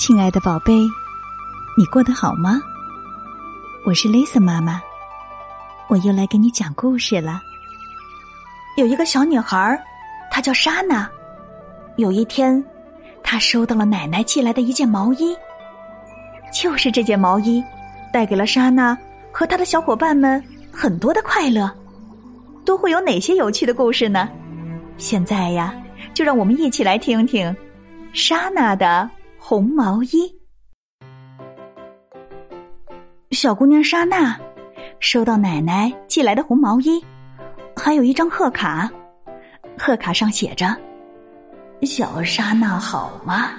[0.00, 0.72] 亲爱的宝贝，
[1.76, 2.58] 你过得好吗？
[3.84, 4.80] 我是 Lisa 妈妈，
[5.88, 7.42] 我又来给你讲故事了。
[8.78, 9.78] 有一个小女孩，
[10.30, 11.06] 她叫莎娜。
[11.98, 12.64] 有一天，
[13.22, 15.36] 她收到了奶奶寄来的一件毛衣，
[16.50, 17.62] 就是这件毛衣，
[18.10, 18.96] 带给了莎娜
[19.30, 20.42] 和她的小伙伴们
[20.72, 21.70] 很多的快乐。
[22.64, 24.30] 都会有哪些有趣的故事呢？
[24.96, 25.74] 现在呀，
[26.14, 27.54] 就让我们一起来听听
[28.14, 29.06] 莎娜的
[29.42, 30.30] 红毛衣。
[33.30, 34.38] 小姑娘莎娜
[35.00, 37.02] 收到奶奶寄来的红毛衣，
[37.74, 38.88] 还有一张贺卡。
[39.78, 40.76] 贺卡上写着
[41.82, 43.52] ：“小莎娜好吗？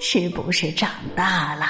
[0.00, 1.66] 是不是长大了？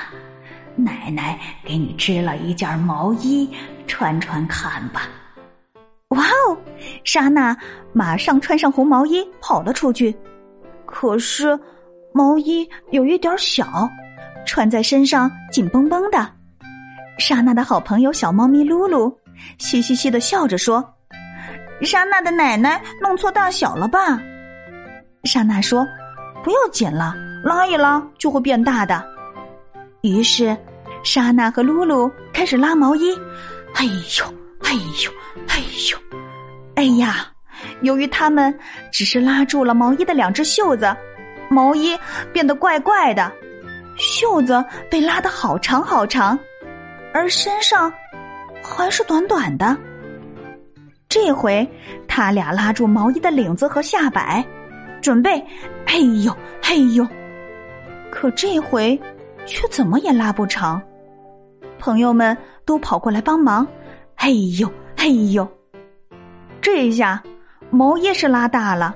[0.77, 3.53] 奶奶给你织了一件毛衣，
[3.89, 5.09] 穿穿看吧。”
[6.11, 6.57] 哇哦！
[7.03, 7.55] 莎娜
[7.93, 10.17] 马上穿上红毛衣跑了出去。
[10.87, 11.59] 可是
[12.13, 13.89] 毛衣有一点小，
[14.47, 16.29] 穿在身上紧绷绷的。
[17.19, 19.15] 莎娜的好朋友小猫咪露露
[19.59, 20.83] 嘻嘻嘻的笑着说
[21.83, 24.21] ：“莎娜的奶奶弄错大小了吧？”
[25.25, 25.87] 莎娜说
[26.43, 29.05] ：“不要紧了，拉一拉就会变大的。”
[30.03, 30.57] 于是
[31.05, 33.15] 莎娜和露露开始拉毛衣。
[33.75, 34.25] 哎呦！
[34.63, 34.73] 哎
[35.05, 35.13] 呦，
[35.47, 35.59] 哎
[35.91, 35.99] 呦，
[36.77, 37.27] 哎呀！
[37.83, 38.57] 由于他们
[38.91, 40.97] 只是拉住了毛衣的两只袖子，
[41.51, 41.99] 毛衣
[42.33, 43.31] 变得怪怪的，
[43.99, 46.39] 袖子被拉得好长好长，
[47.13, 47.93] 而身上
[48.63, 49.77] 还是短短的。
[51.09, 51.69] 这回
[52.07, 54.45] 他俩拉住毛衣的领子和下摆，
[55.03, 55.45] 准备，
[55.87, 57.05] 哎呦，哎呦！
[58.13, 58.99] 可这回
[59.45, 60.81] 却怎么也拉不长。
[61.81, 63.67] 朋友们都跑过来帮忙。
[64.17, 64.29] 哎
[64.59, 65.49] 呦，哎呦！
[66.61, 67.21] 这一下
[67.71, 68.95] 毛衣是拉大了，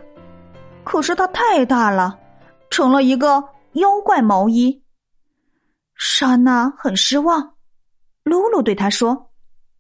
[0.85, 2.17] 可是它太大了，
[2.75, 4.83] 成了一个妖怪毛衣。
[5.95, 7.55] 莎娜很失望，
[8.25, 9.31] 露露对她说：“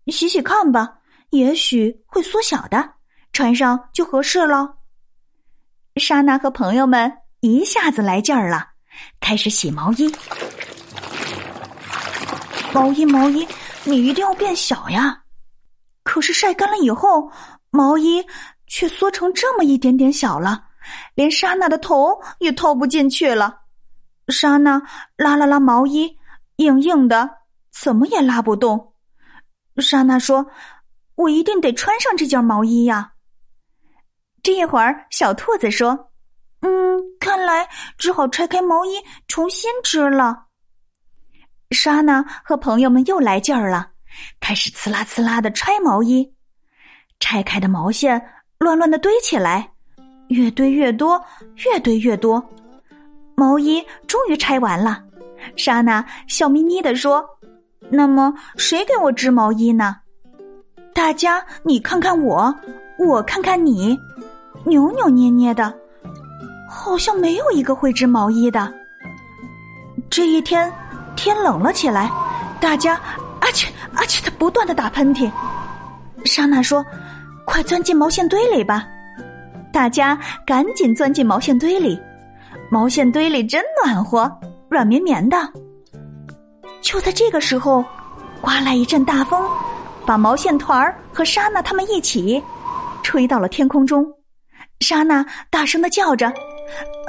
[0.06, 0.98] 洗洗看吧，
[1.30, 2.88] 也许会缩小的，
[3.32, 4.76] 穿上就合适了。”
[6.00, 8.64] 莎娜和朋友们一下子来劲儿了，
[9.18, 10.08] 开始洗毛衣。
[12.72, 13.44] 毛衣，毛衣，
[13.82, 15.24] 你一定要变小呀！
[16.04, 17.28] 可是晒干了以后，
[17.70, 18.24] 毛衣
[18.68, 20.68] 却缩成这么一点点小了，
[21.14, 23.62] 连莎娜的头也套不进去了。
[24.28, 24.82] 莎娜
[25.16, 26.18] 拉了拉毛衣，
[26.56, 27.30] 硬硬的，
[27.72, 28.94] 怎么也拉不动。
[29.78, 30.46] 莎娜说
[31.16, 33.12] ：“我一定得穿上这件毛衣呀。”
[34.42, 36.12] 这一会儿，小兔子说
[36.60, 37.68] ：“嗯，看来
[37.98, 40.46] 只好拆开毛衣重新织了。”
[41.70, 43.90] 莎娜和朋友们又来劲儿了。
[44.38, 46.34] 开始呲啦呲啦的拆毛衣，
[47.18, 49.73] 拆开的毛线乱乱的堆起来，
[50.34, 51.22] 越堆越多，
[51.64, 52.44] 越堆越多。
[53.36, 55.00] 毛衣终于拆完了，
[55.56, 57.24] 莎娜笑眯眯的说
[57.88, 59.96] ：“那么谁给我织毛衣呢？”
[60.92, 62.54] 大家你看看我，
[62.98, 63.98] 我看看你，
[64.64, 65.72] 扭扭捏捏的，
[66.68, 68.72] 好像没有一个会织毛衣的。
[70.10, 70.72] 这一天，
[71.16, 72.10] 天冷了起来，
[72.60, 73.00] 大家。
[73.40, 75.30] 阿切阿切，的不断的打喷嚏。
[76.24, 76.82] 莎娜说
[77.44, 78.88] ：“快钻进毛线堆里吧！”
[79.74, 82.00] 大家赶紧钻进毛线堆里。
[82.70, 84.30] 毛线堆里真暖和，
[84.70, 85.36] 软绵绵的。
[86.80, 87.84] 就在这个时候，
[88.40, 89.44] 刮来一阵大风，
[90.06, 92.40] 把毛线团儿和莎娜他们一起
[93.02, 94.06] 吹到了天空中。
[94.78, 96.28] 莎娜大声的叫着：“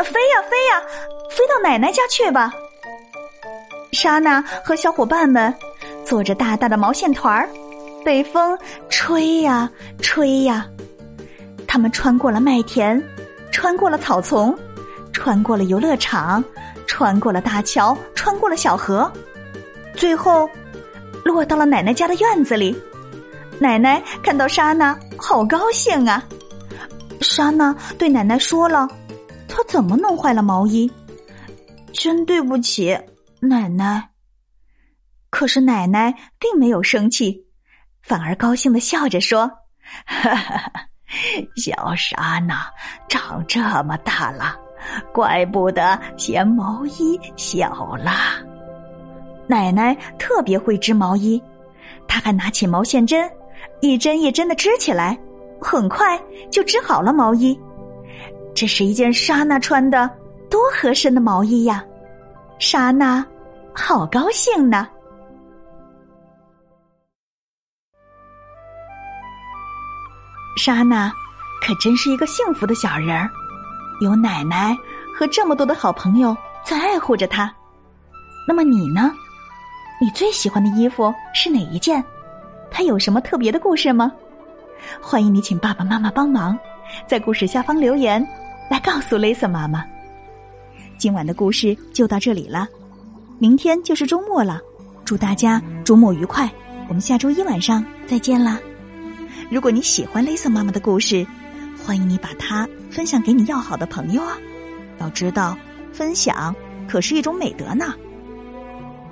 [0.03, 0.81] 飞呀飞呀，
[1.29, 2.51] 飞到奶奶家去吧！”
[3.93, 5.53] 莎娜和小伙伴们。
[6.03, 7.49] 坐着大大的毛线团儿，
[8.03, 8.57] 被风
[8.89, 10.65] 吹呀吹呀，
[11.75, 13.03] 他们穿过了麦田，
[13.51, 14.57] 穿过了草丛，
[15.11, 16.41] 穿过了游乐场，
[16.87, 19.11] 穿过了大桥，穿过了小河，
[19.93, 20.49] 最后
[21.25, 22.73] 落到了奶奶家的院子里。
[23.59, 26.25] 奶奶看到莎娜，好高兴啊！
[27.19, 28.87] 莎娜对奶奶说了，
[29.49, 30.89] 她怎么弄坏了毛衣？
[31.91, 32.97] 真对不起，
[33.41, 34.11] 奶奶。
[35.29, 37.45] 可是奶奶并没有生气，
[38.01, 39.51] 反而高兴的笑着说
[40.07, 40.71] ：“哈哈哈，
[41.55, 42.65] 小莎娜
[43.07, 44.55] 长这么大了，
[45.13, 48.11] 怪不得嫌毛衣小了。
[49.47, 51.41] 奶奶特别会织毛衣，
[52.07, 53.29] 她还拿起毛线针，
[53.79, 55.17] 一针一针的织起来，
[55.61, 56.19] 很快
[56.51, 57.59] 就织好了毛衣。
[58.53, 60.09] 这是一件莎娜穿的
[60.49, 61.83] 多合身的毛衣呀！
[62.57, 63.25] 莎娜
[63.73, 64.87] 好高兴呢。”
[70.55, 71.11] 莎娜
[71.61, 73.29] 可真是一个幸福的小人儿，
[74.01, 74.77] 有奶奶
[75.13, 77.53] 和这么多的好朋友在爱护着她。
[78.47, 79.11] 那么你呢？
[79.99, 82.03] 你最喜欢的衣服是哪一件？
[82.69, 84.11] 它有什么特别的故事吗？
[85.01, 86.57] 欢迎你请爸爸妈妈帮忙，
[87.07, 88.25] 在故事下方留言，
[88.69, 89.83] 来告诉 Lisa 妈妈。
[90.97, 92.67] 今晚的故事就到这里了，
[93.39, 94.61] 明天就是周末了，
[95.03, 96.49] 祝大家周末愉快！
[96.87, 98.59] 我们下周一晚上再见啦！
[99.51, 101.25] 如果你喜欢 Lisa 妈妈的故事，
[101.83, 104.37] 欢迎你把它分享给你要好的朋友啊！
[104.99, 105.57] 要知道，
[105.93, 106.55] 分享
[106.87, 107.93] 可是一种美德呢。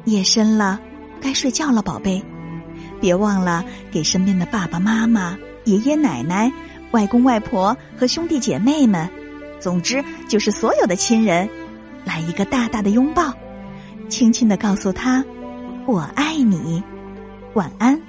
[0.06, 0.80] 夜深了，
[1.22, 2.24] 该睡觉了，宝贝，
[3.00, 6.52] 别忘了给身边的爸爸妈妈、爷爷奶奶、
[6.92, 9.10] 外公外婆和兄弟姐妹们，
[9.60, 11.48] 总之就是所有的亲人。
[12.06, 13.34] 来一个大大的拥抱，
[14.10, 15.24] 轻轻的告诉他
[15.88, 16.84] ：“我爱你，
[17.54, 18.02] 晚安。”